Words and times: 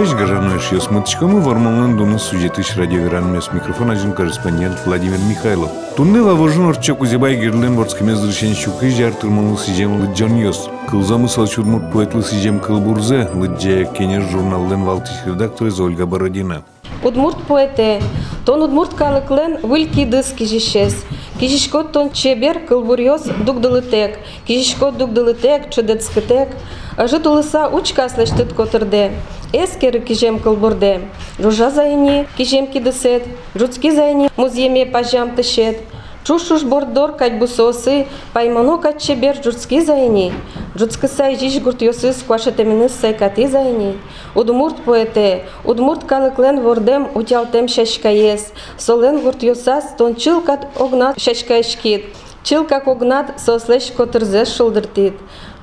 Добрый 0.00 0.16
Гажаной 0.16 0.58
Шьес 0.58 0.90
Мытчком 0.90 1.36
и 1.36 1.40
Вармалан 1.42 1.98
Дунас 1.98 2.30
сюжетыш 2.30 2.74
радиогранмес 2.74 3.52
микрофон 3.52 3.90
один 3.90 4.14
корреспондент 4.14 4.78
Владимир 4.86 5.18
Михайлов. 5.28 5.70
Тунны 5.94 6.22
лавожын 6.22 6.70
орчок 6.70 7.02
узебай 7.02 7.36
герлен 7.36 7.76
ворскемез 7.76 8.24
решен 8.24 8.54
щукы 8.54 8.88
жар 8.92 9.12
тырмалы 9.12 9.58
сижем 9.58 10.00
лыджан 10.00 10.38
йос. 10.38 10.70
Кылзамы 10.88 11.28
салчудмурт 11.28 11.92
поэтлы 11.92 12.22
сижем 12.22 12.60
кылбурзе 12.60 13.28
лыджая 13.34 13.84
кенеш 13.84 14.22
журналден 14.30 14.84
валтиш 14.84 15.12
редакторы 15.26 15.70
Ольга 15.78 16.06
Бородина. 16.06 16.62
Удмурт 17.04 17.36
поэте, 17.46 18.02
тон 18.46 18.62
удмурт 18.62 18.94
калыклен 18.94 19.58
выльки 19.62 20.06
дыс 20.06 20.32
кижишес. 20.32 21.04
Кижишкот 21.38 21.92
тон 21.92 22.10
чебер 22.10 22.60
кылбурьос 22.60 23.24
дугдылытек, 23.44 24.18
кижишкот 24.46 24.96
дугдылытек, 24.96 25.68
чедецкетек. 25.68 26.48
Житу 26.96 27.36
лиса 27.36 27.68
учка 27.68 28.08
слештит 28.08 28.54
котырде. 28.54 29.12
Эскер 29.52 30.00
кижем 30.00 30.38
кылбурде. 30.38 31.00
Жужа 31.40 31.70
зайни 31.70 32.28
кижем 32.36 32.68
кидысет, 32.68 33.24
жуцки 33.56 33.90
зайни 33.90 34.30
муземе 34.36 34.86
пажам 34.86 35.34
тышет. 35.34 35.78
Чушуш 36.22 36.62
бордор 36.62 37.16
кать 37.16 37.36
бусосы, 37.40 38.06
паймано 38.32 38.78
кать 38.78 39.02
чебер 39.02 39.42
журцки 39.42 39.80
зайни. 39.80 40.32
Жуцки 40.76 41.06
сай 41.06 41.36
жиш 41.36 41.58
гурт 41.60 41.82
йосыс 41.82 42.22
квашетеминыс 42.24 42.92
сай 42.92 43.12
кати 43.12 43.48
зайни. 43.48 43.98
Удмурт 44.36 44.76
поэте, 44.84 45.46
удмурт 45.64 46.04
калыклен 46.04 46.60
вордем 46.60 47.08
утялтем 47.14 47.66
шашкаес. 47.66 48.52
Солен 48.78 49.18
гурт 49.18 49.42
йосас 49.42 49.96
тончил 49.98 50.42
кат 50.42 50.68
огнат 50.78 51.20
шашкаешкит. 51.20 52.04
Чил 52.44 52.64
как 52.64 52.86
огнат 52.86 53.40
сослеш 53.40 53.90
котырзе 53.90 54.44
шылдыртит. 54.44 55.14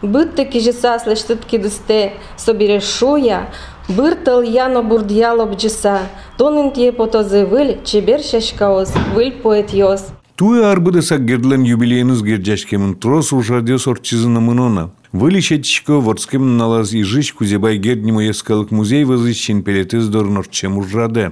Бытты 0.02 0.46
кижеса 0.46 1.00
слештыт 1.00 1.44
кидысте, 1.44 2.14
собере 2.36 2.80
шуя, 2.80 3.50
Быртыл 3.90 4.42
яно 4.42 4.84
бурдьяло 4.84 5.46
бджиса, 5.46 6.02
тонын 6.38 6.72
тие 6.72 6.92
потозы 6.92 7.46
выль, 7.46 7.80
чебер 7.86 8.22
шашкаоз, 8.22 8.92
выль 9.16 9.32
поэт 9.32 9.74
йос. 9.74 10.08
Туе 10.36 10.66
арбыдыса 10.66 11.18
гердлен 11.18 11.64
юбилейныз 11.64 12.22
герджашкемын 12.22 12.96
трос 12.96 13.32
ужардес 13.32 13.88
орчизына 13.88 14.42
мынона. 14.42 14.92
Вылечетчико 15.14 16.02
ворскем 16.02 16.58
налаз 16.58 16.92
и 16.92 17.02
жич 17.02 17.34
кузебай 17.34 17.78
герднему 17.78 18.20
ескалык 18.22 18.72
музей 18.72 19.06
возыщен 19.06 19.64
пелетыз 19.64 20.10
дорнорчем 20.10 20.78
ужраде. 20.78 21.32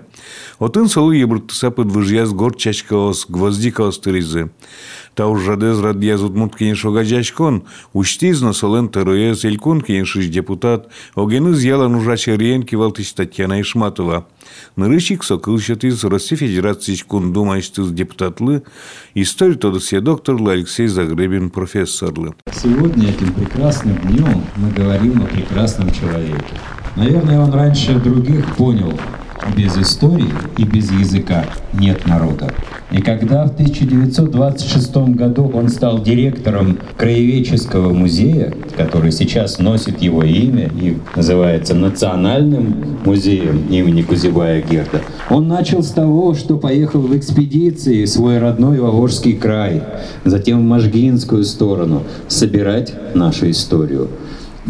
Отын 0.60 0.88
солу 0.88 1.12
ебртыса 1.12 1.72
подвыжьяз 1.72 2.32
гор 2.32 2.56
чачкаос, 2.56 3.26
гвоздикаос 3.28 4.00
тыризы. 4.00 4.50
Та 5.14 5.28
ужраде 5.28 5.74
зрадьяз 5.74 6.22
утмут 6.22 6.56
кенеш 6.56 6.86
огажачкон, 6.86 7.66
уштизно 7.92 8.54
солен 8.54 8.88
тероез 8.88 9.44
элькон 9.44 9.82
кенешиш 9.82 10.28
депутат, 10.28 10.88
огеныз 11.16 11.62
яла 11.62 11.90
нужача 11.90 12.36
риен 12.36 12.64
кивалтыш 12.64 13.12
Татьяна 13.12 13.60
Ишматова. 13.60 14.26
Нырыщик 14.76 15.24
сокылщат 15.24 15.84
из 15.84 16.04
России 16.04 16.36
Федерации 16.36 16.96
кундумайштыз 16.96 17.90
депутатлы, 17.92 18.64
история 19.14 19.56
тодысе 19.56 20.02
докторлы 20.02 20.52
Алексей 20.54 20.88
Загребин 20.88 21.50
профессорлы. 21.50 22.34
Сегодня 22.54 23.10
этим 23.10 23.34
прекрасным 23.34 23.98
днем 23.98 24.44
мы 24.56 24.72
говорим 24.72 25.24
о 25.24 25.26
прекрасном 25.26 25.92
человеке. 25.92 26.56
Наверное, 26.96 27.40
он 27.40 27.52
раньше 27.54 27.96
других 27.96 28.56
понял, 28.56 28.98
без 29.56 29.78
истории 29.78 30.32
и 30.58 30.64
без 30.64 30.92
языка 30.92 31.46
нет 31.74 32.06
народа. 32.06 32.54
И 32.92 33.02
когда 33.02 33.46
в 33.46 33.54
1926 33.54 34.96
году 35.16 35.52
он 35.54 35.70
стал 35.70 36.02
директором 36.02 36.78
Краеведческого 36.98 37.94
музея, 37.94 38.54
который 38.78 39.12
сейчас 39.12 39.60
носит 39.60 40.02
его 40.02 40.24
имя 40.24 40.70
и 40.80 40.98
называется 41.16 41.74
Национальным 41.74 43.00
музеем 43.04 43.68
имени 43.70 44.02
Кузибая 44.02 44.62
Герда, 44.62 45.02
он 45.30 45.48
начал 45.48 45.84
с 45.84 45.90
того, 45.90 46.36
что 46.36 46.58
поехал 46.58 47.02
в 47.02 47.18
экспедиции 47.18 48.06
в 48.06 48.10
свой 48.10 48.38
родной 48.38 48.80
Вавожский 48.80 49.34
край, 49.34 49.84
затем 50.24 50.60
в 50.60 50.64
Можгинскую 50.64 51.44
сторону, 51.44 52.04
собирать 52.28 52.94
нашу 53.16 53.50
историю 53.50 54.10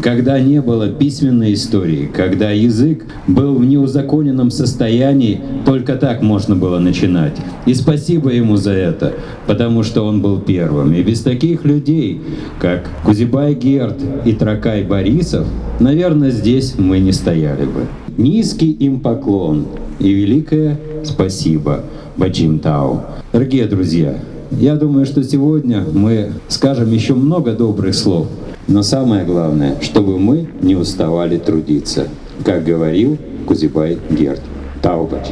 когда 0.01 0.39
не 0.39 0.61
было 0.61 0.89
письменной 0.89 1.53
истории, 1.53 2.09
когда 2.13 2.51
язык 2.51 3.05
был 3.27 3.55
в 3.55 3.65
неузаконенном 3.65 4.51
состоянии, 4.51 5.39
только 5.65 5.95
так 5.95 6.21
можно 6.21 6.55
было 6.55 6.79
начинать. 6.79 7.35
И 7.65 7.73
спасибо 7.73 8.29
ему 8.29 8.57
за 8.57 8.71
это, 8.71 9.13
потому 9.47 9.83
что 9.83 10.05
он 10.05 10.21
был 10.21 10.39
первым. 10.39 10.93
И 10.93 11.01
без 11.01 11.21
таких 11.21 11.63
людей, 11.65 12.21
как 12.59 12.89
Кузибай 13.05 13.53
Герд 13.53 13.97
и 14.25 14.33
Тракай 14.33 14.83
Борисов, 14.83 15.47
наверное, 15.79 16.31
здесь 16.31 16.75
мы 16.77 16.99
не 16.99 17.11
стояли 17.11 17.65
бы. 17.65 17.87
Низкий 18.17 18.71
им 18.71 18.99
поклон 18.99 19.65
и 19.99 20.11
великое 20.11 20.79
спасибо 21.03 21.81
Баджим 22.17 22.59
Тау. 22.59 23.01
Дорогие 23.33 23.65
друзья, 23.65 24.17
я 24.51 24.75
думаю, 24.75 25.05
что 25.05 25.23
сегодня 25.23 25.83
мы 25.91 26.31
скажем 26.47 26.91
еще 26.91 27.13
много 27.13 27.53
добрых 27.53 27.95
слов– 27.95 28.27
но 28.67 28.81
самое 28.83 29.25
главное, 29.25 29.75
чтобы 29.81 30.17
мы 30.17 30.47
не 30.61 30.75
уставали 30.75 31.37
трудиться, 31.37 32.07
как 32.43 32.63
говорил 32.63 33.17
Кузибай 33.45 33.97
Герд. 34.09 34.41
Таубач. 34.81 35.27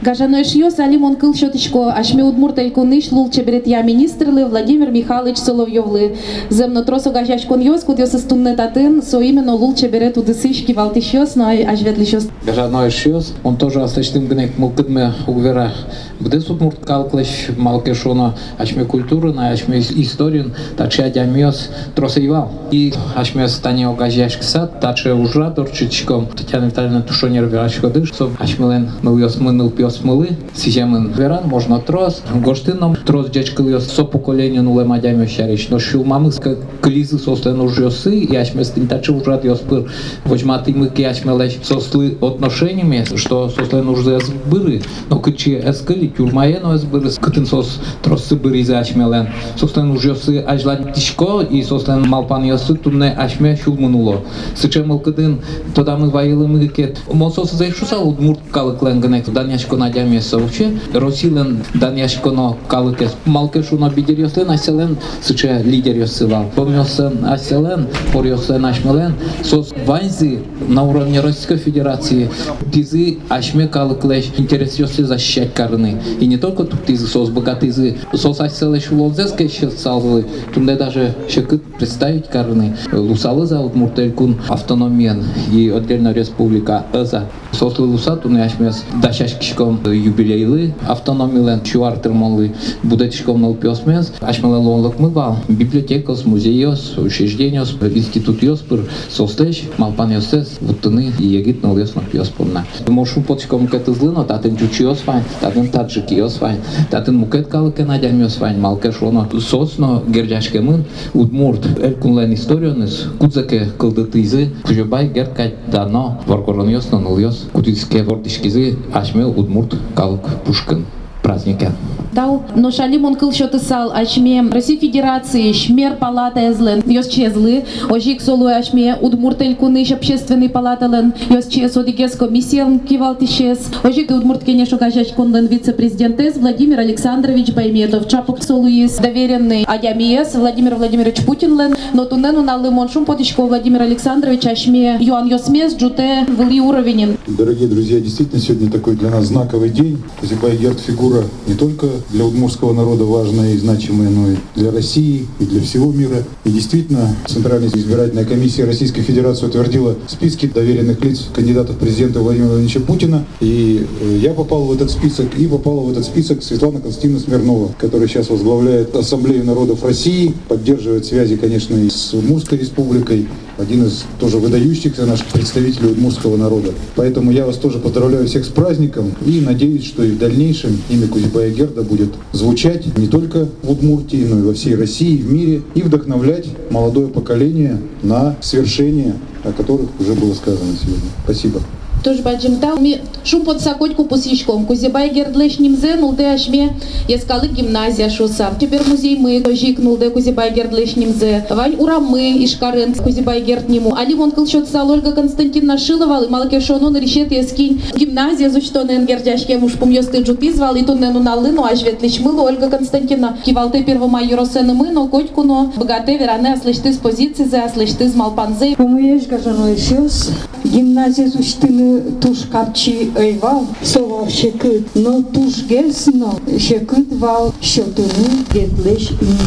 Гажаной 0.00 0.44
шьёс 0.44 0.78
алимон 0.78 1.16
кыл 1.16 1.34
шотичко 1.34 1.92
ашме 1.92 2.22
удмуртель 2.22 2.70
куныш 2.70 3.10
лул 3.10 3.30
чеберет 3.30 3.66
я 3.66 3.82
министрлы 3.82 4.46
Владимир 4.46 4.92
Михайлович 4.92 5.38
Соловьевлы. 5.38 6.16
Земно 6.50 6.84
тросо 6.84 7.10
гажаш 7.10 7.42
кон 7.46 7.60
йос 7.60 7.82
куд 7.82 7.98
йос 7.98 8.12
стунне 8.12 8.54
татын 8.54 9.02
со 9.02 9.18
именно 9.20 9.54
лул 9.54 9.74
чеберет 9.74 10.16
удысышки 10.16 10.70
валтиш 10.70 11.14
йос 11.14 11.34
но 11.34 11.48
аж 11.48 11.80
ветлиш 11.82 12.12
йос. 12.12 12.28
Гажаной 12.46 12.90
шьёс 12.90 13.34
он 13.42 13.56
тоже 13.56 13.82
осташтым 13.82 14.28
гнек 14.28 14.56
мулкыдме 14.56 15.14
угвера 15.26 15.72
Где 16.20 16.40
тут 16.40 16.60
мурт 16.60 16.84
калклеш 16.84 17.48
малке 17.56 17.94
шоно 17.94 18.34
ашме 18.58 18.84
культуры 18.84 19.32
на 19.32 19.50
ашме 19.50 19.78
историн 19.78 20.52
таче 20.76 21.04
адямиос 21.04 21.70
тросейвал. 21.94 22.50
И 22.72 22.92
ашме 23.16 23.48
стане 23.48 23.88
огажаш 23.88 24.36
ксат 24.36 24.80
таче 24.80 25.12
ужра 25.12 25.50
торчичком 25.50 26.26
Татьяна 26.26 26.66
Витальевна 26.66 27.02
тушонер 27.02 27.44
вирашко 27.44 27.88
дыш. 27.88 28.12
Со 28.12 28.30
ашмелен 28.38 28.90
мыльос 29.02 29.38
мыныл 29.38 29.70
пиос 29.88 29.96
смыли, 29.96 30.36
сижемен 30.54 31.12
веран, 31.12 31.46
можно 31.46 31.78
трос, 31.80 32.22
гоштином 32.34 32.96
трос 32.96 33.30
дечкали 33.30 33.78
со 33.78 34.04
поколения 34.04 34.62
нуле 34.62 34.84
мадями 34.84 35.26
шарич, 35.26 35.68
но 35.70 35.78
шил 35.78 36.04
мамы 36.04 36.32
с 36.32 36.40
клизы 36.80 37.18
состен 37.18 37.60
уже 37.60 37.86
осы, 37.86 38.18
и 38.18 38.36
ачме 38.36 38.64
стинтачи 38.64 39.10
ужрат 39.10 39.44
йоспыр, 39.44 39.90
возьматы 40.24 40.72
мы 40.74 40.88
ки 40.88 41.02
ачме 41.02 41.36
лечь 41.36 41.58
сосли 41.62 42.16
отношениями, 42.20 43.04
что 43.16 43.48
сослен 43.48 43.88
уже 43.88 44.20
сбыры, 44.20 44.82
но 45.08 45.18
кычи 45.18 45.60
эскали 45.64 46.08
тюрмаено 46.08 46.76
сбыры, 46.78 47.10
кытын 47.10 47.46
сос 47.46 47.80
трос 48.02 48.28
сбыры 48.28 48.64
за 48.64 48.78
ачмелен, 48.78 49.28
сослен 49.56 49.90
уже 49.90 50.12
осы 50.12 50.38
ажлан 50.40 50.92
тишко, 50.92 51.40
и 51.40 51.62
сослен 51.62 52.08
малпан 52.08 52.44
йосы 52.44 52.74
тунне 52.74 53.10
ачме 53.10 53.56
шулмунуло. 53.56 54.20
Сычем 54.56 54.98
кытын, 54.98 55.40
тогда 55.74 55.96
мы 55.96 56.10
ваилы 56.10 56.46
мы 56.46 56.66
кет, 56.68 56.98
мосос 57.12 57.52
заишуса 57.52 57.98
удмурт 57.98 58.40
калыклен 58.50 59.00
гнек, 59.00 59.28
даняшко 59.38 59.77
надяме 59.78 60.20
совче 60.20 60.72
росилен 60.92 61.64
даняшконо 61.74 62.56
калыкес 62.68 63.16
малкешуно 63.24 63.90
бидерьослен 63.90 64.50
аселен 64.50 64.96
сыче 65.22 65.62
лидерьосывал 65.64 66.46
помёсен 66.54 67.24
аселен 67.24 67.86
порьослен 68.12 68.64
ашмелен 68.64 69.14
сос 69.42 69.72
вайзи 69.86 70.40
на 70.68 70.82
уровне 70.82 71.20
Российской 71.20 71.56
Федерации 71.56 72.30
тизы 72.72 73.18
ашме 73.28 73.66
калыклеш 73.68 74.26
интересёсы 74.36 75.04
защищать 75.04 75.54
карны 75.54 76.00
и 76.20 76.26
не 76.26 76.36
только 76.36 76.64
тут 76.64 76.84
тизы 76.86 77.06
сос 77.06 77.30
богатызы 77.30 77.96
сос 78.14 78.40
аселеш 78.40 78.90
ловзеске 78.90 79.48
салзы 79.48 80.26
тунде 80.54 80.76
даже 80.76 81.14
шекыт 81.28 81.62
представить 81.78 82.28
карны 82.28 82.76
лусалы 82.92 83.46
за 83.46 83.60
удмуртелькун 83.60 84.36
автономиен 84.48 85.24
и 85.52 85.68
отдельная 85.70 86.12
республика 86.12 86.84
ыза 86.92 87.24
сослы 87.52 87.86
луса 87.86 88.16
туне 88.16 88.44
ашмес 88.44 88.84
дашаш 89.02 89.38
są 89.68 89.92
jubilejli 89.92 90.72
autonomile, 90.86 91.58
šiuartir 91.64 92.12
molai, 92.14 92.48
budačikom 92.88 93.40
nalpiosmės, 93.42 94.12
aš 94.24 94.40
melalon 94.42 94.84
lakmyva, 94.86 95.26
bibliotekos, 95.48 96.24
muzejos, 96.28 96.84
šešdienios, 97.12 97.74
institutijos, 97.88 98.62
kur 98.68 98.84
sosteš, 99.12 99.64
malpanioses, 99.80 100.56
būtinai 100.64 101.10
įgyti 101.20 101.64
naujas 101.64 101.94
nakties 101.96 102.30
pilna. 102.36 102.64
Mošu 102.88 103.22
počkom, 103.28 103.66
kad 103.68 103.88
zlino, 103.88 104.24
tatin 104.28 104.56
čiučijos 104.58 105.04
vain, 105.06 105.26
tatin 105.42 105.68
tadžikijos 105.72 106.38
vain, 106.42 106.60
tatin 106.92 107.18
muket 107.20 107.48
kalke 107.52 107.84
nadėmios 107.88 108.38
vain, 108.40 108.60
malke 108.62 108.92
šono, 108.94 109.26
sosno, 109.44 110.02
gerdžiaškė 110.14 110.62
min, 110.64 110.84
udmurt, 111.18 111.68
elkunlen 111.84 112.32
istorijonis, 112.36 113.02
kudzakė 113.20 113.60
kaldatizai, 113.80 114.48
kužiobai 114.64 115.04
gerkai 115.14 115.50
dano, 115.72 116.06
vargoronijos, 116.28 116.90
nanuljos, 116.94 117.44
kudiskė 117.54 118.04
vortiškizai, 118.08 118.68
aš 118.98 119.14
mėl 119.18 119.34
udmurt. 119.36 119.57
Мурт, 119.58 119.74
Калък, 119.94 120.44
Пушкан, 120.44 120.84
Празникян. 121.22 121.72
Е. 121.72 122.07
баджимтау, 122.18 122.42
но 122.56 122.70
шалим 122.70 123.04
он 123.04 123.14
кыл 123.14 123.32
шотысал, 123.32 123.92
ашме 123.92 124.42
Россия 124.50 124.78
Федерации, 124.78 125.52
шмер 125.52 125.96
палата 125.96 126.50
эзлен, 126.50 126.82
йос 126.86 127.08
чезлы, 127.08 127.64
ожик 127.88 128.20
солу 128.20 128.46
ашме 128.46 128.96
удмуртель 129.00 129.54
куныш 129.56 129.92
общественный 129.92 130.48
палатален, 130.48 131.14
йос 131.30 131.46
чез 131.46 131.76
одигес 131.76 132.16
комиссиям 132.16 132.80
кивалтишес, 132.80 133.70
ожик 133.84 134.10
удмурт 134.10 134.44
кенешу 134.44 134.78
кажач 134.78 135.08
кунлен 135.08 135.46
вице-президент 135.46 136.18
Владимир 136.36 136.80
Александрович 136.80 137.52
Байметов, 137.52 138.08
чапук 138.08 138.42
солу 138.42 138.66
есть 138.66 139.00
доверенный 139.00 139.64
Адямиес 139.64 140.34
Владимир 140.34 140.74
Владимирович 140.74 141.24
Путинлен, 141.24 141.76
но 141.92 142.04
тунену 142.04 142.42
на 142.42 142.56
лимон 142.56 142.88
шум 142.88 143.04
потичко 143.04 143.42
Владимир 143.42 143.82
Александрович 143.82 144.46
ашме 144.46 144.96
Юан 145.00 145.28
Йосмес 145.28 145.76
джуте 145.76 146.26
вли 146.26 146.60
уровень. 146.60 147.16
Дорогие 147.26 147.68
друзья, 147.68 148.00
действительно 148.00 148.40
сегодня 148.40 148.70
такой 148.70 148.96
для 148.96 149.10
нас 149.10 149.26
знаковый 149.26 149.70
день. 149.70 150.02
Кузибай 150.20 150.56
Герд 150.56 150.80
фигура 150.80 151.24
не 151.46 151.54
только 151.54 151.86
для 152.10 152.24
удмуртского 152.24 152.72
народа 152.72 153.04
важная 153.04 153.52
и 153.52 153.58
значимая, 153.58 154.08
но 154.08 154.30
и 154.32 154.36
для 154.54 154.70
России, 154.70 155.26
и 155.38 155.44
для 155.44 155.60
всего 155.60 155.92
мира. 155.92 156.24
И 156.44 156.50
действительно, 156.50 157.14
Центральная 157.26 157.68
избирательная 157.68 158.24
комиссия 158.24 158.64
Российской 158.64 159.02
Федерации 159.02 159.46
утвердила 159.46 159.96
списки 160.06 160.46
доверенных 160.46 161.04
лиц 161.04 161.26
кандидатов 161.34 161.76
президента 161.76 162.20
Владимира 162.20 162.48
Владимировича 162.48 162.80
Путина. 162.80 163.24
И 163.40 163.86
э, 164.00 164.18
я 164.22 164.32
попал 164.32 164.64
в 164.64 164.72
этот 164.72 164.90
список, 164.90 165.38
и 165.38 165.46
попала 165.46 165.80
в 165.82 165.90
этот 165.90 166.04
список 166.04 166.42
Светлана 166.42 166.80
Константиновна 166.80 167.20
Смирнова, 167.20 167.72
которая 167.78 168.08
сейчас 168.08 168.30
возглавляет 168.30 168.94
Ассамблею 168.94 169.44
народов 169.44 169.84
России, 169.84 170.34
поддерживает 170.48 171.04
связи, 171.04 171.36
конечно, 171.36 171.76
и 171.76 171.90
с 171.90 172.14
Удмуртской 172.14 172.58
республикой, 172.58 173.28
один 173.58 173.86
из 173.86 174.04
тоже 174.18 174.38
выдающихся 174.38 175.04
наших 175.04 175.26
представителей 175.26 175.90
удмуртского 175.90 176.36
народа. 176.36 176.70
Поэтому 176.94 177.30
я 177.30 177.44
вас 177.44 177.56
тоже 177.56 177.78
поздравляю 177.78 178.26
всех 178.26 178.44
с 178.44 178.48
праздником 178.48 179.12
и 179.26 179.40
надеюсь, 179.40 179.84
что 179.84 180.02
и 180.04 180.12
в 180.12 180.18
дальнейшем 180.18 180.78
имя 180.88 181.08
Кузибая 181.08 181.50
Герда 181.50 181.82
будет 181.82 182.10
звучать 182.32 182.96
не 182.96 183.08
только 183.08 183.48
в 183.62 183.70
Удмуртии, 183.70 184.24
но 184.24 184.38
и 184.38 184.42
во 184.42 184.54
всей 184.54 184.76
России, 184.76 185.16
в 185.18 185.30
мире 185.30 185.62
и 185.74 185.82
вдохновлять 185.82 186.46
молодое 186.70 187.08
поколение 187.08 187.80
на 188.02 188.36
свершения, 188.40 189.16
о 189.44 189.52
которых 189.52 189.88
уже 190.00 190.14
было 190.14 190.34
сказано 190.34 190.72
сегодня. 190.80 191.10
Спасибо. 191.24 191.60
Тоже 192.04 192.22
баджимтау 192.22 192.78
ми 192.80 193.00
шум 193.24 193.44
под 193.44 193.60
сакотку 193.60 194.04
посичком. 194.04 194.66
Кузибай 194.66 195.10
гердлеш 195.10 195.58
нимзе 195.58 195.96
нулде 195.96 196.26
ашме 196.26 196.70
ескалы 197.08 197.48
гимназия 197.48 198.08
шуса. 198.08 198.50
Теперь 198.60 198.82
музей 198.86 199.16
мы 199.16 199.42
жик 199.54 199.78
нулде 199.78 200.10
Кузибай 200.10 200.52
гердлеш 200.52 200.96
нимзе. 200.96 201.44
Вань 201.50 201.74
урамы 201.78 202.44
ишкарен 202.44 202.94
Кузибай 202.94 203.40
герд 203.40 203.68
ниму. 203.68 203.94
Али 203.96 204.14
вон 204.14 204.30
кылшот 204.30 204.68
сал 204.68 204.90
Ольга 204.90 205.12
Константиновна 205.12 205.78
Шилова 205.78 206.24
и 206.24 206.28
малке 206.28 206.60
шонон 206.60 206.96
решет 206.96 207.32
ескинь 207.32 207.82
гимназия 207.96 208.48
зучтонен 208.50 209.04
гердяшке 209.04 209.58
муж 209.58 209.72
помьёсты 209.72 210.22
джупи 210.22 210.52
звал 210.52 210.76
и 210.76 210.82
туннену 210.82 211.20
налыну 211.20 211.64
аж 211.64 211.82
ветлич 211.82 212.20
мыло 212.20 212.42
Ольга 212.42 212.70
Константиновна. 212.70 213.38
Кивалте 213.44 213.82
первомайоросены 213.82 214.72
мы, 214.72 214.90
но 214.90 215.08
котку 215.08 215.42
но 215.42 215.72
богате 215.76 216.16
веране 216.16 216.54
аслышты 216.54 216.92
с 216.92 216.96
позиции 216.96 217.44
за 217.44 217.64
аслышты 217.64 218.08
с 218.08 218.14
малпанзе. 218.14 218.76
Помуеш 218.76 219.26
гажано 219.26 219.72
ешиос, 219.72 220.30
гимназия 220.64 221.28
зуштыны 221.28 221.87
туш 221.87 221.87
tuş 222.20 222.38
kapçı 222.52 222.96
eyval 223.16 223.62
soval 223.82 224.28
şekıt 224.28 224.96
no 224.96 225.22
tuş 225.34 225.68
gelsno 225.68 226.32
şekıt 226.58 227.22
val 227.22 227.50
şötünü 227.60 228.28
getleş 228.54 229.10
ün. 229.10 229.38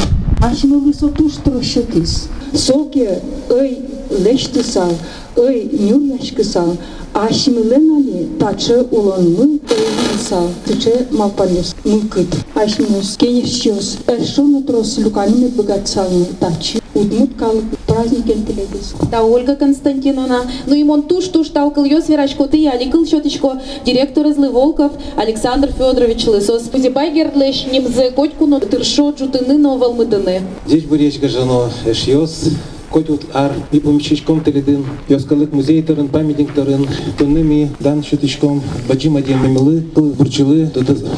Ашно 0.42 0.80
висоту 0.80 1.30
штрощекис. 1.30 2.28
Соке 2.54 3.22
ый 3.50 3.78
лештисал, 4.10 4.92
ый 5.36 5.70
нюрнашкисал, 5.72 6.78
ашмиленали 7.14 8.28
тачы 8.40 8.82
улонмы 8.90 9.60
сал, 10.28 10.48
тыче 10.66 11.06
малпанес 11.12 11.76
мылкыт. 11.86 12.28
Ашминус 12.56 13.18
кенешчос, 13.18 13.98
эршоны 14.08 14.64
трос 14.64 14.98
люкаными 14.98 15.50
богатсалны 15.50 16.26
тачы, 16.40 16.80
утмут 16.96 17.36
калып 17.38 17.66
праздник 17.92 18.26
телегис. 18.26 18.94
Та 19.12 19.24
Ольга 19.24 19.56
Константиновна, 19.56 20.42
ну 20.66 20.76
и 20.76 20.84
мон 20.84 21.04
туш 21.04 21.28
туш 21.28 21.50
талкал 21.50 21.84
йос 21.84 22.08
верачко 22.08 22.48
ты 22.48 22.68
аликал 22.68 23.06
щеточко 23.06 23.60
директор 23.86 24.26
из 24.28 24.38
Волков 24.38 24.94
Александр 25.18 25.70
Федорович 25.72 26.26
Лысос. 26.28 26.64
Кузибай 26.72 27.12
гердлеш 27.14 27.66
нимзе 27.72 28.12
котку 28.12 28.46
но 28.46 28.60
тыршо 28.60 29.12
джутыны 29.12 29.58
но 29.58 29.78
валмыдыны. 29.78 30.42
Здесь 30.66 30.84
буречка 30.84 31.28
жано 31.28 31.70
эшьос, 31.86 32.52
котют 32.92 33.24
ар 33.34 33.52
и 33.72 33.80
помещичком 33.80 34.42
теледин, 34.42 34.86
йоскалык 35.10 35.52
музей 35.52 35.82
тырын, 35.82 36.08
памятник 36.08 36.54
тырын, 36.54 36.88
тунными 37.18 37.72
дан 37.80 38.04
щеточком, 38.04 38.62
баджим 38.88 39.18
один 39.18 39.44
мимилы, 39.44 39.82
бурчилы, 39.96 40.72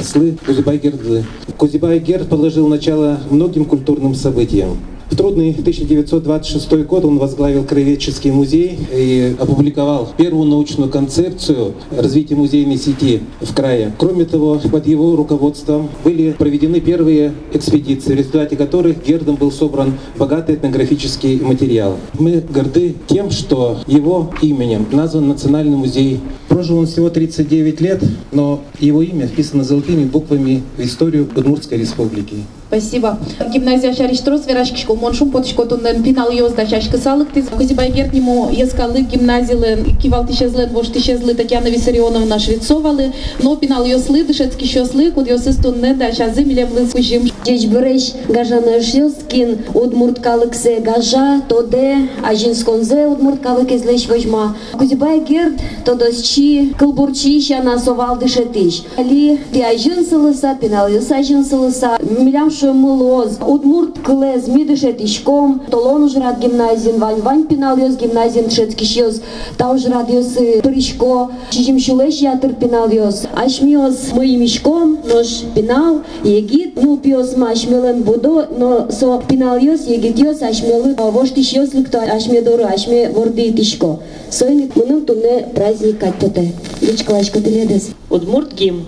слы, 0.04 0.38
Кузибай 0.44 0.80
Гердлы. 0.80 1.24
Кузибай 1.58 2.00
Герд 2.00 2.30
положил 2.30 2.68
начало 2.68 3.20
многим 3.30 3.66
культурным 3.66 4.16
событиям. 4.16 4.78
В 5.14 5.16
трудный 5.16 5.52
1926 5.52 6.88
год 6.88 7.06
он 7.06 7.20
возглавил 7.20 7.64
Краеведческий 7.66 8.32
музей 8.32 8.80
и 8.92 9.36
опубликовал 9.40 10.10
первую 10.18 10.46
научную 10.48 10.90
концепцию 10.90 11.76
развития 11.96 12.34
музейной 12.34 12.78
сети 12.78 13.22
в 13.40 13.54
крае. 13.54 13.94
Кроме 14.00 14.26
того, 14.26 14.60
под 14.72 14.88
его 14.88 15.16
руководством 15.16 15.90
были 16.04 16.32
проведены 16.32 16.82
первые 16.82 17.32
экспедиции, 17.54 18.16
в 18.16 18.18
результате 18.18 18.56
которых 18.56 19.06
Гердом 19.06 19.36
был 19.36 19.52
собран 19.52 20.00
богатый 20.18 20.56
этнографический 20.56 21.40
материал. 21.42 22.00
Мы 22.18 22.44
горды 22.52 22.96
тем, 23.06 23.30
что 23.30 23.82
его 23.86 24.32
именем 24.42 24.88
назван 24.92 25.28
Национальный 25.28 25.78
музей. 25.78 26.22
Прожил 26.50 26.80
он 26.80 26.88
всего 26.88 27.12
39 27.12 27.82
лет, 27.82 28.04
но 28.32 28.62
его 28.80 29.04
имя 29.04 29.28
вписано 29.28 29.64
золотыми 29.64 30.06
буквами 30.06 30.64
в 30.76 30.82
историю 30.82 31.30
Удмуртской 31.36 31.78
республики. 31.78 32.38
Спасибо. 32.73 33.19
Гимназия 33.51 33.95
Шариштрос, 33.95 34.47
Верашкишко, 34.47 34.95
Моншум, 34.95 35.31
Потишко, 35.31 35.65
Туннен, 35.65 36.03
Пинал, 36.03 36.31
Йоз, 36.31 36.53
Дачашка, 36.53 36.99
Салык, 36.99 37.29
ты 37.33 37.43
Кузибай 37.43 37.91
Гертнему, 37.91 38.51
Ескалы, 38.53 39.01
гимназилы, 39.01 39.97
Кивал 40.03 40.27
Тишезлен, 40.27 40.69
Вош 40.75 40.89
Тишезлы, 40.89 41.33
Татьяна 41.33 41.69
Виссарионовна, 41.69 42.39
Швецовалы, 42.39 43.15
но 43.43 43.57
Пинал 43.57 43.87
Йослы, 43.87 44.23
Дышецкий 44.23 44.67
Щослы, 44.67 45.11
Куд 45.13 45.29
Йосыс 45.29 45.57
Туннен, 45.57 45.97
Дачазы, 45.97 46.45
Милем 46.45 46.69
Лыскужим. 46.75 47.31
Деч 47.43 47.65
береш 47.65 48.13
гажана 48.29 48.83
шилскин 48.83 49.61
удмурт 49.73 50.19
калыксе 50.19 50.81
гажа 50.81 51.41
тоде 51.49 52.11
ажинсконзе 52.23 53.07
удмурт 53.07 53.41
калыкез 53.41 53.83
леш 53.87 54.07
вожма. 54.07 54.55
Кузибай 54.75 55.21
герд 55.21 55.59
тодосчи 55.87 56.75
кылбурчи 56.79 57.41
шана 57.41 57.79
совал 57.79 58.19
дышетиш. 58.19 58.83
Али 58.99 59.41
ти 59.55 59.63
ажин 59.63 60.05
сылыса, 60.05 60.55
пинал 60.61 60.89
юс 60.89 61.11
ажин 61.11 61.43
сылыса, 61.43 61.97
милям 62.03 62.51
шумылоз. 62.64 63.40
Удмурт 63.46 64.00
клез 64.06 64.48
ми 64.48 64.64
дышетишком, 64.66 65.62
толон 65.70 66.04
ужрат 66.04 66.40
гимназин, 66.40 66.98
вань 66.98 67.22
вань 67.22 67.46
пинал 67.48 67.78
юс 67.78 67.96
гимназин 67.98 68.46
дышетскиш 68.46 68.96
юс, 68.96 69.22
та 69.58 69.72
ужрат 69.72 70.10
юс 70.10 70.28
пришко, 70.64 71.32
чижим 71.50 71.80
шулеш 71.80 72.16
ятыр 72.16 72.54
пинал 72.54 72.90
юс. 72.90 73.24
Ашмиос 73.36 74.12
мы 74.14 74.38
мишком, 74.38 74.98
нож 75.12 75.28
пинал, 75.56 76.02
егит, 76.24 76.82
ну 76.82 76.98
пиос 76.98 77.36
ашмелен 77.36 78.04
будо, 78.04 78.48
но 78.58 78.88
со 78.90 79.22
пинальос 79.28 79.82
егидиос 79.88 80.42
ашмелы 80.42 80.96
вош 80.96 81.32
тишиос 81.32 81.74
ликто 81.74 82.02
ашмедору 82.04 82.64
ашме 82.64 83.10
ворды 83.10 83.52
тишко. 83.52 84.00
Сойник 84.30 84.76
мунун 84.76 85.06
туне 85.06 85.48
праздник 85.54 86.00
катпоте. 86.00 86.54
Личкалашко 86.82 87.42
теледес. 87.42 87.90
Удмурт 88.10 88.54
гим. 88.54 88.86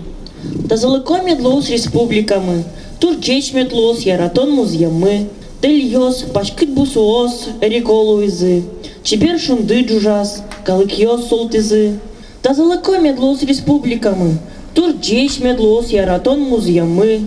Тазалыко 0.68 1.18
медлоус 1.22 1.68
республикамы. 1.68 2.64
Турчеч 3.00 3.52
медлоус 3.52 4.00
яратон 4.00 4.50
музьямы. 4.52 5.28
Тельйос, 5.60 6.24
пашкыт 6.32 6.70
бусуос, 6.70 7.48
эриколу 7.60 8.24
изы. 8.24 8.62
Чебер 9.02 9.38
шунды 9.38 9.82
джужас, 9.82 10.42
калыкьос 10.64 11.28
солтизы. 11.28 11.98
Тазалыко 12.40 12.98
медлоус 12.98 13.42
республикамы. 13.42 14.38
Турчеч 14.74 15.40
медлоус 15.40 15.88
яратон 15.88 16.40
музьямы. 16.40 17.26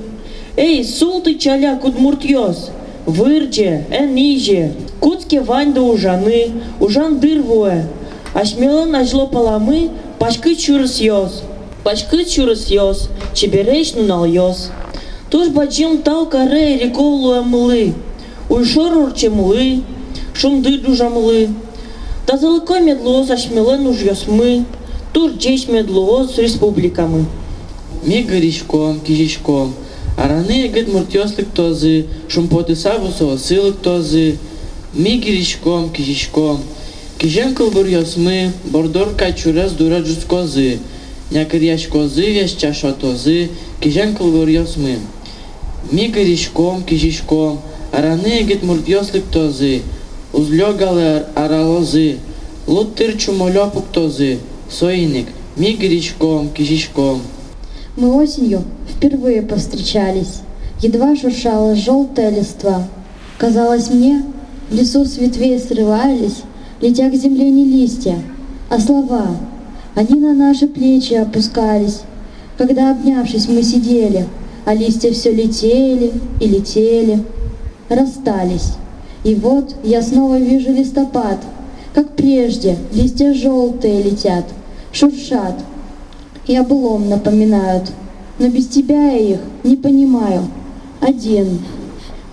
Эй, 0.57 0.83
султы 0.83 1.35
чаля 1.35 1.77
кудмуртьос, 1.77 2.71
вырже, 3.05 3.85
эниже, 3.91 4.73
куцке 4.99 5.41
вань 5.41 5.73
да 5.73 5.81
ужаны, 5.81 6.51
ужан 6.79 7.19
дырвуэ, 7.19 7.85
ашмелан 8.33 8.95
ажло 8.95 9.27
паламы, 9.27 9.91
пашкы 10.17 10.55
чурыс 10.55 10.99
йос, 10.99 11.43
пашкы 11.83 12.25
чурыс. 12.25 12.67
Туш 15.30 15.48
бачим 15.48 16.02
тау 16.02 16.26
каре 16.26 16.78
рековлуэ 16.78 17.42
млы, 17.42 17.94
уйшор 18.48 18.96
урче 18.96 19.30
млы, 19.30 19.82
шумды 20.34 20.78
дужа 20.78 21.08
млы. 21.10 21.50
Тазалыко 22.26 22.80
медлоос 22.80 23.30
ашмелан 23.30 23.86
уж 23.86 24.02
йос 24.02 24.26
мы, 24.26 24.64
тур 25.12 25.32
джеч 25.32 25.68
медлоос 25.68 26.38
республикамы. 26.38 27.26
Ми 28.04 28.22
горишком, 28.22 29.00
кижишком, 29.00 29.74
Араны 30.16 30.68
гыт 30.68 30.88
муртёслык 30.88 31.48
тозы, 31.54 32.06
шумпоты 32.28 32.76
сабусова 32.76 33.36
сылык 33.36 33.78
тозы, 33.78 34.38
мигиришком, 34.92 35.90
кишишком. 35.90 36.60
Кижен 37.18 37.54
кылбыр 37.54 37.86
ёсмы, 37.86 38.52
бордор 38.64 39.10
качурас 39.14 39.72
дура 39.72 40.00
джускозы, 40.00 40.78
някыр 41.30 41.62
яшкозы, 41.62 42.32
вящаша 42.32 42.92
тозы, 42.92 43.50
кижен 43.80 44.14
кылбыр 44.14 44.48
ёсмы. 44.48 44.98
Ми 45.91 46.07
гиришком, 46.07 46.83
кижишком, 46.83 47.59
араны 47.91 48.43
гит 48.43 48.63
мурдьослик 48.63 49.23
тозы, 49.31 49.81
узлёгалы 50.33 51.25
аралозы, 51.35 52.17
луттыр 52.67 53.17
чумолёпук 53.17 53.85
тозы, 53.91 54.39
сойник, 54.69 55.27
ми 55.55 55.71
гиришком, 55.73 56.49
кижишком. 56.49 57.21
Мы 57.97 58.13
осенью 58.13 58.63
впервые 58.89 59.41
повстречались. 59.41 60.41
Едва 60.81 61.15
шуршала 61.15 61.75
желтая 61.75 62.29
листва. 62.29 62.87
Казалось 63.37 63.89
мне, 63.89 64.23
в 64.69 64.75
лесу 64.75 65.05
с 65.05 65.17
ветвей 65.17 65.59
срывались, 65.59 66.43
летя 66.81 67.09
к 67.09 67.15
земле 67.15 67.49
не 67.49 67.65
листья, 67.65 68.21
а 68.69 68.79
слова. 68.79 69.37
Они 69.95 70.19
на 70.19 70.33
наши 70.33 70.67
плечи 70.67 71.13
опускались, 71.13 72.01
когда, 72.57 72.91
обнявшись, 72.91 73.47
мы 73.47 73.63
сидели, 73.63 74.27
а 74.65 74.73
листья 74.73 75.11
все 75.11 75.31
летели 75.31 76.11
и 76.39 76.47
летели, 76.47 77.23
расстались. 77.89 78.73
И 79.23 79.35
вот 79.35 79.75
я 79.83 80.01
снова 80.01 80.39
вижу 80.39 80.71
листопад, 80.71 81.39
как 81.93 82.15
прежде, 82.15 82.77
листья 82.93 83.33
желтые 83.33 84.03
летят, 84.03 84.45
шуршат, 84.91 85.55
и 86.47 86.55
о 86.55 86.63
былом 86.63 87.09
напоминают. 87.09 87.91
Но 88.39 88.47
без 88.47 88.67
тебя 88.67 89.11
я 89.11 89.33
их 89.33 89.39
не 89.63 89.75
понимаю. 89.75 90.47
Один. 91.01 91.59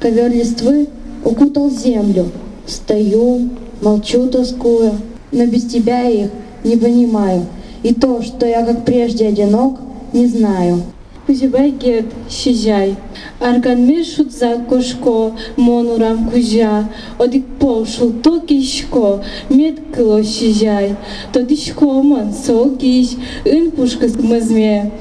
Ковер 0.00 0.30
листвы 0.30 0.88
укутал 1.24 1.70
землю. 1.70 2.30
Стою, 2.66 3.50
молчу, 3.82 4.28
тоскую. 4.28 4.92
Но 5.32 5.46
без 5.46 5.64
тебя 5.64 6.02
я 6.02 6.24
их 6.24 6.30
не 6.64 6.76
понимаю. 6.76 7.46
И 7.82 7.92
то, 7.92 8.22
что 8.22 8.46
я 8.46 8.64
как 8.64 8.84
прежде 8.84 9.26
одинок, 9.26 9.80
не 10.12 10.26
знаю. 10.26 10.82
Кузибай 11.26 11.70
гет 11.70 12.06
шижай. 12.30 12.94
Арганме 13.40 14.04
шутза 14.04 14.64
кошко, 14.68 15.32
монурам 15.56 16.30
кужа. 16.30 16.88
Одик 17.18 17.44
пошел 17.58 18.12
то 18.22 18.38
кишко, 18.38 19.24
мед 19.50 19.76
кыло 19.92 20.22
шижай. 20.22 20.94
То 21.32 21.42
дишко 21.42 22.00
ман 22.02 22.32
сол 22.32 22.76
киш, 22.76 23.08
ын 23.44 23.72
пушка 23.72 24.06
мазме. 24.18 24.92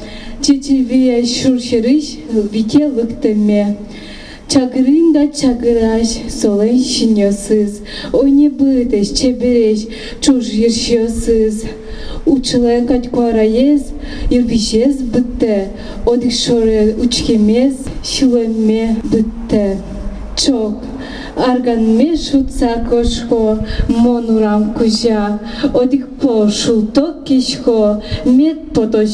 Чечевия 0.41 1.23
шуршырыш, 1.23 2.05
вите 2.51 2.87
лыктыме. 2.87 3.77
Чагырында 4.49 5.27
чагыраш, 5.39 6.09
солай 6.29 6.79
шиньосыз. 6.79 7.81
Ой 8.13 8.31
не 8.31 8.49
бытыш, 8.49 9.09
чебереш, 9.17 9.81
чуж 10.21 10.45
ершиосыз. 10.47 11.65
у 12.25 12.39
человека 12.39 12.99
квара 13.09 13.43
есть, 13.43 13.93
ирбишез 14.29 14.97
бытте, 14.97 15.69
одышоре 16.05 16.95
учкемез, 17.01 17.75
шилеме 18.03 18.97
бытте. 19.03 19.77
Чок. 20.35 20.83
Арганме 21.37 22.15
шутса 22.17 22.85
кошко, 22.89 23.65
монурам 23.87 24.73
кужа, 24.73 25.39
одих 25.73 26.07
по 26.21 26.49
шулток 26.49 27.23
кишко, 27.25 28.01
мед 28.25 28.73
потош. 28.73 29.09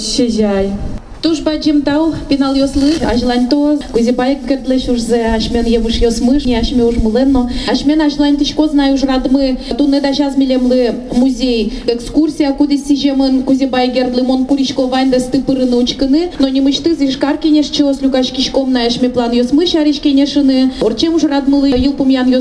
Туж 1.21 1.41
баджим 1.41 1.83
тау 1.83 2.15
пинал 2.29 2.55
йослы, 2.55 2.93
ажлань 3.01 3.47
то, 3.47 3.77
кузибай 3.91 4.39
кертле 4.47 4.79
шурзе, 4.79 5.25
ашмен 5.35 5.65
евуш 5.67 5.97
йосмыш, 5.97 6.45
не 6.45 6.55
ашме 6.55 6.83
уж 6.83 6.97
муленно. 6.97 7.47
Ашмен 7.69 8.01
ажлань 8.01 8.37
тишко 8.37 8.67
знаю 8.67 8.95
уж 8.95 9.03
радмы, 9.03 9.59
ту 9.77 9.87
не 9.87 10.01
да 10.01 10.13
сейчас 10.13 10.35
милемлы 10.35 10.95
музей, 11.15 11.73
экскурсия, 11.85 12.51
куди 12.53 12.79
сижемын, 12.79 13.43
кузибай 13.43 13.91
гердлы 13.91 14.23
мон 14.23 14.45
куричко 14.45 14.87
вайн 14.87 15.11
да 15.11 15.19
стыпыры 15.19 15.65
научканы, 15.65 16.31
но 16.39 16.47
не 16.47 16.59
мечты 16.59 16.95
зишкар 16.95 17.37
кенеш 17.37 17.67
чилос 17.67 18.01
люкаш 18.01 18.31
кишком 18.31 18.71
на 18.71 18.85
ашме 18.85 19.09
план 19.09 19.31
йосмыш 19.31 19.75
ариш 19.75 19.99
кенешыны, 19.99 20.71
орчем 20.81 21.13
уж 21.13 21.23
радмылы 21.23 21.69
юлпум 21.69 22.09
ян 22.09 22.33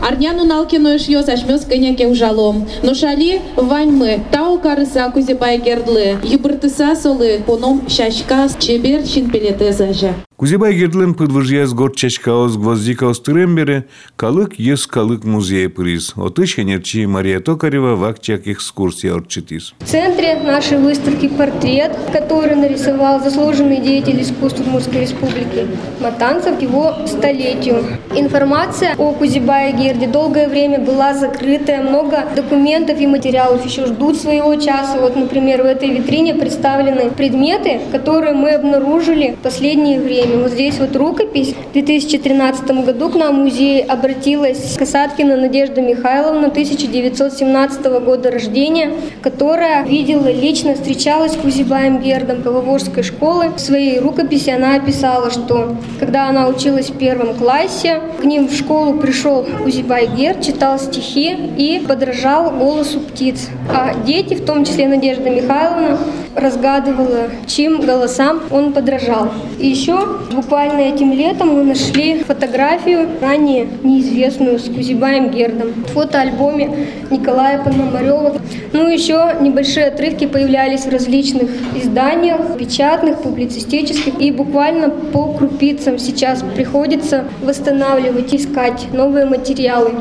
арняну 0.00 0.44
налкино 0.44 0.94
еш 0.94 1.08
йос 1.08 1.28
ашмёс 1.28 1.66
коняке 1.66 2.06
ужалом. 2.06 2.66
Но 2.82 2.94
шали 2.94 3.42
вань 3.56 3.90
мы, 3.90 4.20
тау 4.32 4.58
карыса 4.58 5.10
кузибай 5.12 5.58
гердлы, 5.58 6.16
ебыртыса 6.24 6.96
солы, 6.96 7.42
поном 7.46 7.82
ща 7.86 8.13
кашкас 8.14 8.56
чебер 8.60 9.04
шинпелетезажа 9.06 10.14
Кузибай 10.44 10.74
гердлен 10.74 11.14
подвожьяз 11.14 11.72
гор 11.72 11.92
чачкаос 11.96 12.58
гвоздикаос 12.58 13.18
тырэмбере, 13.20 13.86
калык 14.14 14.58
ес 14.58 14.86
калык 14.86 15.24
музей 15.24 15.70
приз. 15.70 16.12
Отыш 16.16 16.58
энерчи 16.58 17.06
Мария 17.06 17.40
Токарева 17.40 17.96
вакчак 17.96 18.46
экскурсия 18.46 19.14
орчитис. 19.14 19.72
В 19.80 19.86
центре 19.86 20.38
нашей 20.40 20.76
выставки 20.76 21.28
портрет, 21.28 21.96
который 22.12 22.56
нарисовал 22.56 23.22
заслуженный 23.22 23.80
деятель 23.80 24.20
искусств 24.20 24.60
Удмуртской 24.60 25.00
республики 25.00 25.66
Матанцев 26.00 26.60
его 26.60 26.94
столетию. 27.06 27.82
Информация 28.14 28.96
о 28.98 29.12
Кузибае 29.14 29.72
Герде 29.72 30.08
долгое 30.08 30.50
время 30.50 30.78
была 30.78 31.14
закрытая, 31.14 31.82
много 31.82 32.26
документов 32.36 33.00
и 33.00 33.06
материалов 33.06 33.64
еще 33.64 33.86
ждут 33.86 34.18
своего 34.18 34.54
часа. 34.56 34.98
Вот, 35.00 35.16
например, 35.16 35.62
в 35.62 35.64
этой 35.64 35.88
витрине 35.88 36.34
представлены 36.34 37.08
предметы, 37.08 37.80
которые 37.92 38.34
мы 38.34 38.50
обнаружили 38.50 39.36
в 39.40 39.42
последнее 39.42 39.98
время. 39.98 40.33
Вот 40.36 40.50
здесь 40.50 40.78
вот 40.78 40.96
рукопись. 40.96 41.54
В 41.70 41.72
2013 41.72 42.84
году 42.84 43.08
к 43.08 43.14
нам 43.14 43.36
в 43.36 43.44
музей 43.44 43.82
обратилась 43.82 44.76
Касаткина 44.76 45.36
Надежда 45.36 45.80
Михайловна, 45.80 46.48
1917 46.48 47.84
года 48.04 48.30
рождения, 48.30 48.92
которая 49.22 49.84
видела 49.84 50.30
лично, 50.30 50.74
встречалась 50.74 51.32
с 51.32 51.36
Кузибаем 51.36 52.00
Гердом 52.00 52.42
Павловской 52.42 53.02
школы. 53.02 53.50
В 53.56 53.60
своей 53.60 53.98
рукописи 53.98 54.50
она 54.50 54.76
описала, 54.76 55.30
что 55.30 55.76
когда 56.00 56.28
она 56.28 56.48
училась 56.48 56.90
в 56.90 56.98
первом 56.98 57.34
классе, 57.34 58.00
к 58.20 58.24
ним 58.24 58.48
в 58.48 58.54
школу 58.54 58.94
пришел 58.94 59.46
Кузибай 59.62 60.08
Герд, 60.08 60.42
читал 60.42 60.78
стихи 60.78 61.36
и 61.56 61.84
подражал 61.86 62.50
голосу 62.50 63.00
птиц. 63.00 63.48
А 63.72 63.94
дети, 64.04 64.34
в 64.34 64.44
том 64.44 64.64
числе 64.64 64.88
Надежда 64.88 65.30
Михайловна, 65.30 65.98
разгадывала, 66.34 67.30
чьим 67.46 67.80
голосам 67.80 68.40
он 68.50 68.72
подражал. 68.72 69.30
И 69.58 69.68
еще 69.68 69.98
буквально 70.32 70.80
этим 70.80 71.12
летом 71.12 71.54
мы 71.54 71.64
нашли 71.64 72.22
фотографию, 72.22 73.08
ранее 73.20 73.68
неизвестную, 73.82 74.58
с 74.58 74.64
Кузибаем 74.64 75.30
Гердом. 75.30 75.72
В 75.86 75.92
фотоальбоме 75.92 76.88
Николая 77.10 77.62
Пономарева. 77.62 78.36
Ну, 78.72 78.88
еще 78.88 79.36
небольшие 79.40 79.86
отрывки 79.86 80.26
появлялись 80.26 80.84
в 80.84 80.90
различных 80.90 81.50
изданиях, 81.74 82.56
печатных, 82.58 83.22
публицистических. 83.22 84.20
И 84.20 84.30
буквально 84.30 84.90
по 84.90 85.32
крупицам 85.32 85.98
сейчас 85.98 86.42
приходится 86.54 87.24
восстанавливать, 87.42 88.34
искать 88.34 88.86
новые 88.92 89.26
материалы. 89.26 89.92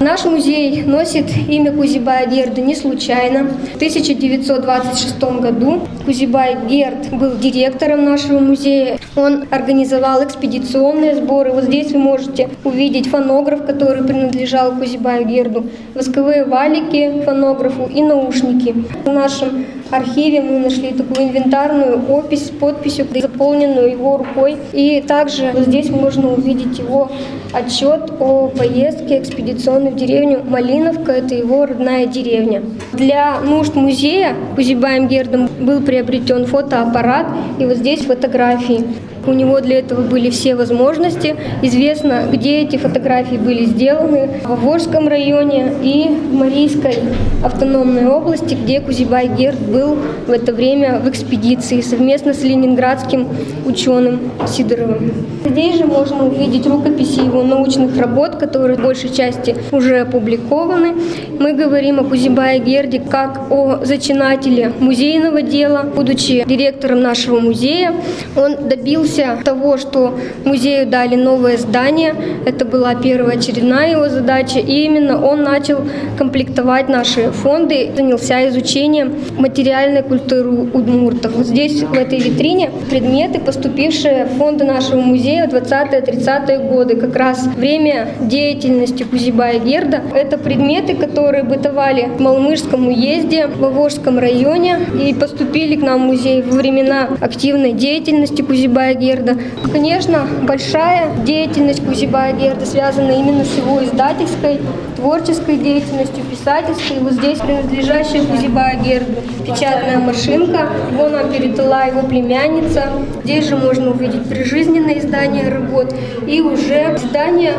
Наш 0.00 0.24
музей 0.24 0.82
носит 0.82 1.26
имя 1.48 1.72
Кузибая 1.72 2.28
Герда 2.28 2.60
не 2.60 2.76
случайно. 2.76 3.48
В 3.72 3.76
1926 3.76 5.20
году 5.40 5.88
Кузибай 6.04 6.56
Герд 6.68 7.10
был 7.10 7.36
директором 7.36 8.04
нашего 8.04 8.38
музея. 8.38 9.00
Он 9.16 9.46
организовал 9.50 10.22
экспедиционные 10.22 11.16
сборы. 11.16 11.50
Вот 11.50 11.64
здесь 11.64 11.90
вы 11.90 11.98
можете 11.98 12.48
увидеть 12.62 13.08
фонограф, 13.08 13.66
который 13.66 14.04
принадлежал 14.04 14.70
Кузибаю 14.70 15.26
Герду, 15.26 15.66
восковые 15.94 16.44
валики 16.44 17.22
фонографу 17.24 17.90
и 17.92 18.00
наушники. 18.00 18.76
В 19.04 19.10
нашем 19.10 19.66
архиве 19.90 20.40
мы 20.40 20.58
нашли 20.58 20.92
такую 20.92 21.28
инвентарную 21.28 22.00
опись 22.10 22.46
с 22.46 22.50
подписью, 22.50 23.06
заполненную 23.14 23.90
его 23.90 24.18
рукой. 24.18 24.56
И 24.72 25.02
также 25.06 25.52
вот 25.52 25.64
здесь 25.66 25.90
можно 25.90 26.32
увидеть 26.32 26.78
его 26.78 27.10
отчет 27.52 28.12
о 28.20 28.48
поездке 28.48 29.18
экспедиционной 29.18 29.90
в 29.90 29.96
деревню 29.96 30.42
Малиновка. 30.44 31.12
Это 31.12 31.34
его 31.34 31.66
родная 31.66 32.06
деревня. 32.06 32.62
Для 32.92 33.40
нужд 33.40 33.74
музея 33.74 34.34
Кузибаем 34.54 35.08
Гердом 35.08 35.48
был 35.60 35.80
приобретен 35.80 36.46
фотоаппарат. 36.46 37.26
И 37.58 37.64
вот 37.64 37.76
здесь 37.76 38.00
фотографии. 38.00 38.84
У 39.26 39.32
него 39.32 39.60
для 39.60 39.78
этого 39.78 40.02
были 40.02 40.30
все 40.30 40.54
возможности. 40.54 41.36
Известно, 41.62 42.24
где 42.30 42.60
эти 42.60 42.76
фотографии 42.76 43.36
были 43.36 43.64
сделаны. 43.64 44.28
В 44.44 44.64
Волжском 44.64 45.08
районе 45.08 45.72
и 45.82 46.08
в 46.08 46.34
Марийской 46.34 46.98
автономной 47.44 48.06
области, 48.06 48.54
где 48.54 48.80
Кузибай 48.80 49.28
Герд 49.28 49.58
был 49.58 49.98
в 50.26 50.30
это 50.30 50.52
время 50.52 51.00
в 51.00 51.08
экспедиции 51.08 51.80
совместно 51.80 52.32
с 52.32 52.42
ленинградским 52.42 53.28
ученым 53.66 54.20
Сидоровым. 54.46 55.12
Здесь 55.44 55.76
же 55.76 55.86
можно 55.86 56.26
увидеть 56.26 56.66
рукописи 56.66 57.20
его 57.20 57.42
научных 57.42 57.96
работ, 57.98 58.36
которые 58.36 58.76
в 58.76 58.82
большей 58.82 59.10
части 59.10 59.56
уже 59.72 60.00
опубликованы. 60.00 60.94
Мы 61.38 61.52
говорим 61.52 62.00
о 62.00 62.04
Кузибае 62.04 62.58
Герде 62.60 63.00
как 63.00 63.50
о 63.50 63.84
зачинателе 63.84 64.72
музейного 64.78 65.42
дела. 65.42 65.86
Будучи 65.94 66.44
директором 66.46 67.00
нашего 67.00 67.40
музея, 67.40 67.94
он 68.36 68.68
добился 68.68 69.07
добился 69.08 69.44
того, 69.44 69.76
что 69.78 70.18
музею 70.44 70.86
дали 70.86 71.16
новое 71.16 71.56
здание. 71.56 72.14
Это 72.46 72.64
была 72.64 72.94
первая 72.94 73.38
очередная 73.38 73.92
его 73.92 74.08
задача. 74.08 74.58
И 74.58 74.84
именно 74.84 75.24
он 75.24 75.42
начал 75.42 75.80
комплектовать 76.16 76.88
наши 76.88 77.30
фонды, 77.30 77.90
занялся 77.96 78.48
изучением 78.48 79.14
материальной 79.38 80.02
культуры 80.02 80.50
удмуртов. 80.50 81.32
Вот 81.36 81.46
здесь, 81.46 81.82
в 81.82 81.94
этой 81.94 82.18
витрине, 82.18 82.70
предметы, 82.90 83.40
поступившие 83.40 84.26
в 84.26 84.38
фонды 84.38 84.64
нашего 84.64 85.00
музея 85.00 85.48
в 85.48 85.54
20-30-е 85.54 86.58
годы. 86.58 86.96
Как 86.96 87.16
раз 87.16 87.46
время 87.46 88.08
деятельности 88.20 89.04
Кузибая 89.04 89.58
Герда. 89.58 90.02
Это 90.14 90.38
предметы, 90.38 90.94
которые 90.94 91.44
бытовали 91.44 92.08
в 92.16 92.20
Малмышском 92.20 92.88
уезде, 92.88 93.46
в 93.46 93.58
Вовожском 93.58 94.18
районе 94.18 94.78
и 95.02 95.14
поступили 95.14 95.76
к 95.76 95.82
нам 95.82 96.02
в 96.02 96.06
музей 96.06 96.42
во 96.42 96.56
времена 96.56 97.08
активной 97.20 97.72
деятельности 97.72 98.42
Кузибая 98.42 98.94
Герда. 98.98 99.36
Конечно, 99.72 100.26
большая 100.42 101.16
деятельность 101.24 101.84
Кузибая 101.84 102.32
Герда 102.32 102.66
связана 102.66 103.12
именно 103.12 103.44
с 103.44 103.56
его 103.56 103.82
издательской, 103.82 104.60
творческой 104.96 105.56
деятельностью, 105.56 106.24
писательской. 106.24 106.98
Вот 107.00 107.12
здесь 107.12 107.38
принадлежащая 107.38 108.24
Кузибая 108.24 108.76
Герду 108.82 109.22
печатная 109.44 109.98
машинка. 109.98 110.68
Его 110.92 111.08
нам 111.08 111.30
передала 111.30 111.84
его 111.84 112.02
племянница. 112.02 112.90
Здесь 113.24 113.48
же 113.48 113.56
можно 113.56 113.90
увидеть 113.90 114.28
прижизненное 114.28 114.98
издание 114.98 115.48
работ 115.48 115.94
и 116.26 116.40
уже 116.40 116.96
издание 116.96 117.54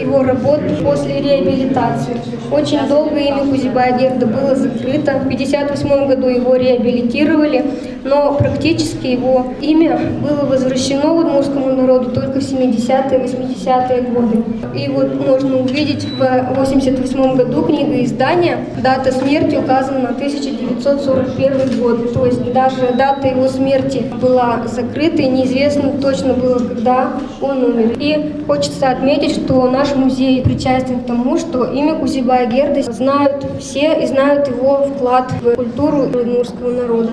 его 0.00 0.22
работ 0.22 0.60
после 0.82 1.20
реабилитации. 1.20 2.16
Очень 2.50 2.86
долго 2.88 3.16
имя 3.16 3.44
Кузибая 3.44 3.98
Герда 3.98 4.26
было 4.26 4.54
закрыто. 4.54 5.12
В 5.12 5.26
1958 5.26 6.06
году 6.06 6.28
его 6.28 6.56
реабилитировали, 6.56 7.64
но 8.04 8.34
практически 8.34 9.06
его 9.06 9.46
имя 9.60 9.98
было 10.22 10.46
возвращено 10.46 11.14
удмуртскому 11.14 11.74
народу 11.74 12.10
только 12.10 12.40
в 12.40 12.42
70-е, 12.42 13.18
80-е 13.18 14.02
годы. 14.02 14.42
И 14.74 14.88
вот 14.88 15.14
можно 15.26 15.58
увидеть 15.58 16.04
в 16.04 16.22
1988 16.22 17.36
году 17.36 17.62
книга 17.62 18.04
издания, 18.04 18.58
дата 18.82 19.12
смерти 19.12 19.56
указана 19.56 20.00
на 20.00 20.08
1941 20.10 21.80
год. 21.80 22.12
То 22.12 22.26
есть 22.26 22.52
даже 22.52 22.92
дата 22.96 23.28
его 23.28 23.48
смерти 23.48 24.04
была 24.20 24.62
закрыта 24.66 25.22
и 25.22 25.28
неизвестно 25.28 25.92
точно 26.00 26.34
было, 26.34 26.58
когда 26.58 27.10
он 27.40 27.64
умер. 27.64 27.96
И 27.98 28.32
хочется 28.46 28.90
отметить, 28.90 29.42
что 29.42 29.70
наш 29.70 29.94
музей 29.94 30.42
причастен 30.42 31.00
к 31.00 31.06
тому, 31.06 31.38
что 31.38 31.64
имя 31.64 31.94
Кузибая 31.94 32.46
Герда 32.46 32.82
знают 32.82 33.44
все 33.60 34.02
и 34.02 34.06
знают 34.06 34.48
его 34.48 34.88
вклад 34.88 35.30
в 35.40 35.54
культуру 35.54 36.04
удмуртского 36.04 36.70
народа. 36.70 37.10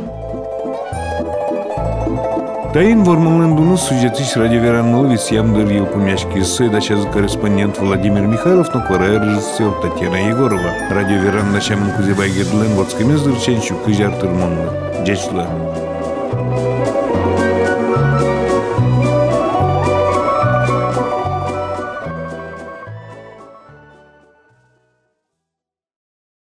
Таин 2.74 3.04
вормалендуну 3.04 3.78
сюжетиш 3.78 4.36
радиоверанновец 4.36 5.32
Ямдыр 5.32 5.72
Елпумяшки 5.72 6.44
Сойдачаз 6.44 7.04
корреспондент 7.12 7.80
Владимир 7.80 8.28
Михайлов, 8.28 8.68
но 8.76 8.86
кварая 8.86 9.20
режиссер 9.20 9.72
Татьяна 9.82 10.30
Егорова. 10.30 10.72
Радиоверан 10.92 11.52
начамын 11.52 11.92
Кузебай 11.94 12.30
Гердлен, 12.30 12.76
Ворскемездыр 12.76 13.38
Ченчу, 13.38 13.76
Кыжар 13.78 14.12
Тырмонны. 14.12 15.04
Дечла. 15.04 15.48